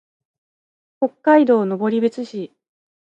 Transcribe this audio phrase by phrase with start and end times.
[0.99, 2.51] 北海道登別市